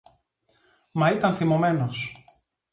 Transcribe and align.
Μα 0.91 1.09
ήταν 1.09 1.33
θυμωμένος 1.35 2.13